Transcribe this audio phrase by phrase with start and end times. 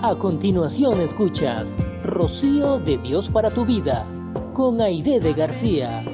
[0.00, 1.66] A continuación escuchas
[2.04, 4.06] Rocío de Dios para tu vida
[4.54, 6.04] con Aide de García.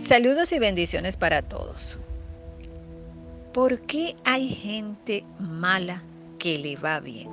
[0.00, 1.98] Saludos y bendiciones para todos.
[3.52, 6.02] ¿Por qué hay gente mala
[6.38, 7.28] que le va bien?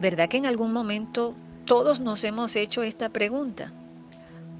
[0.00, 1.34] ¿Verdad que en algún momento
[1.64, 3.72] todos nos hemos hecho esta pregunta?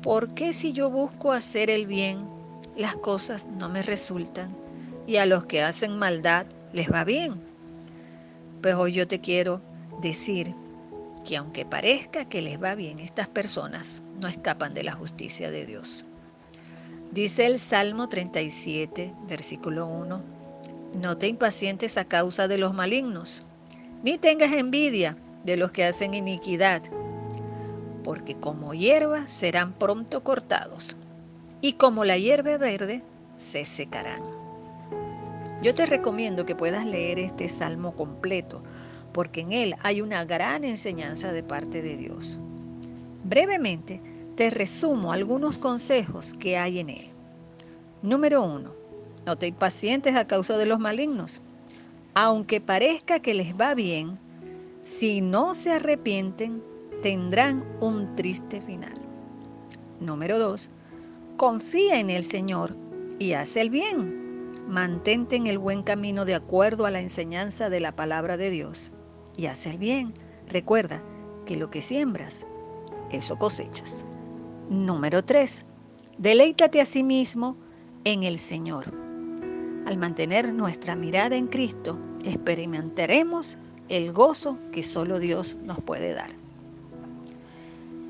[0.02, 2.26] ¿Por qué si yo busco hacer el bien,
[2.76, 4.50] las cosas no me resultan
[5.06, 7.34] y a los que hacen maldad les va bien?
[8.62, 9.60] Pues hoy yo te quiero
[10.02, 10.54] decir
[11.24, 15.64] que aunque parezca que les va bien, estas personas no escapan de la justicia de
[15.64, 16.04] Dios.
[17.12, 20.20] Dice el Salmo 37, versículo 1,
[21.00, 23.44] no te impacientes a causa de los malignos,
[24.02, 26.82] ni tengas envidia de los que hacen iniquidad,
[28.02, 30.96] porque como hierba serán pronto cortados,
[31.60, 33.02] y como la hierba verde
[33.36, 34.22] se secarán.
[35.62, 38.62] Yo te recomiendo que puedas leer este salmo completo,
[39.12, 42.38] porque en él hay una gran enseñanza de parte de Dios.
[43.24, 44.00] Brevemente,
[44.36, 47.08] te resumo algunos consejos que hay en él.
[48.02, 48.72] Número uno,
[49.26, 51.40] no te impacientes a causa de los malignos.
[52.14, 54.18] Aunque parezca que les va bien,
[54.82, 56.62] si no se arrepienten,
[57.02, 58.94] tendrán un triste final.
[60.00, 60.68] Número dos,
[61.36, 62.74] confía en el Señor
[63.18, 64.20] y haz el bien.
[64.68, 68.92] Mantente en el buen camino de acuerdo a la enseñanza de la palabra de Dios
[69.36, 70.12] y hacer bien.
[70.48, 71.02] Recuerda
[71.46, 72.46] que lo que siembras,
[73.10, 74.04] eso cosechas.
[74.68, 75.64] Número 3.
[76.18, 77.56] Deleítate a sí mismo
[78.04, 78.92] en el Señor.
[79.86, 86.30] Al mantener nuestra mirada en Cristo, experimentaremos el gozo que solo Dios nos puede dar.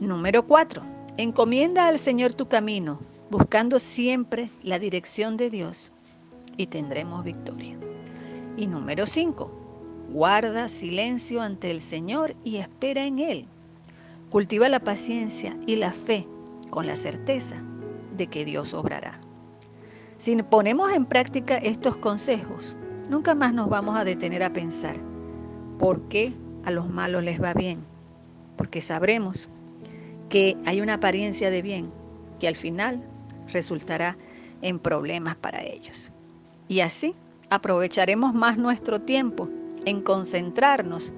[0.00, 0.82] Número 4.
[1.16, 3.00] Encomienda al Señor tu camino,
[3.30, 5.92] buscando siempre la dirección de Dios
[6.56, 7.76] y tendremos victoria.
[8.56, 9.61] Y número 5
[10.12, 13.46] Guarda silencio ante el Señor y espera en Él.
[14.28, 16.26] Cultiva la paciencia y la fe
[16.68, 17.56] con la certeza
[18.14, 19.18] de que Dios obrará.
[20.18, 22.76] Si ponemos en práctica estos consejos,
[23.08, 24.96] nunca más nos vamos a detener a pensar
[25.78, 26.34] por qué
[26.66, 27.78] a los malos les va bien.
[28.58, 29.48] Porque sabremos
[30.28, 31.90] que hay una apariencia de bien
[32.38, 33.02] que al final
[33.50, 34.18] resultará
[34.60, 36.12] en problemas para ellos.
[36.68, 37.14] Y así
[37.48, 39.48] aprovecharemos más nuestro tiempo
[39.84, 41.12] en concentrarnos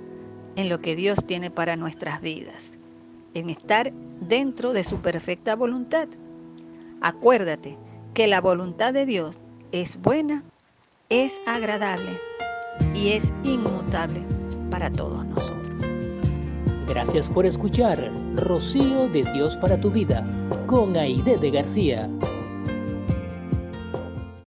[0.57, 2.79] en lo que Dios tiene para nuestras vidas,
[3.35, 6.09] en estar dentro de su perfecta voluntad.
[7.01, 7.77] Acuérdate
[8.15, 9.39] que la voluntad de Dios
[9.73, 10.45] es buena,
[11.09, 12.19] es agradable
[12.95, 14.23] y es inmutable
[14.71, 15.55] para todos nosotros.
[16.87, 20.27] Gracias por escuchar Rocío de Dios para tu vida
[20.67, 22.09] con Aide de García.